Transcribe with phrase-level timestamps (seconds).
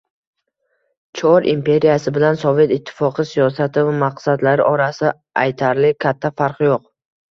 [1.19, 6.83] Chor imperiyasi bilan Sovet ittifoqi siyosati va maqsadlari orasida aytarli katta farq yo`q